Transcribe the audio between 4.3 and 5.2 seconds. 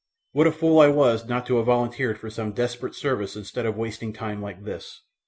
like this!